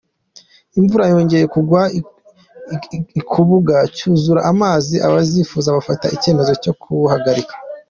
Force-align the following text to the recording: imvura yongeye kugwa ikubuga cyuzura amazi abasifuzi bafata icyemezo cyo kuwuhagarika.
imvura 0.79 1.03
yongeye 1.11 1.45
kugwa 1.53 1.81
ikubuga 3.19 3.77
cyuzura 3.95 4.39
amazi 4.51 4.95
abasifuzi 5.07 5.67
bafata 5.77 6.05
icyemezo 6.15 6.53
cyo 6.63 6.73
kuwuhagarika. 6.81 7.55